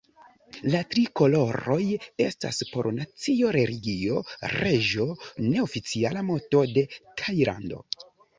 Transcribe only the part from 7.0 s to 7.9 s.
Tajlando.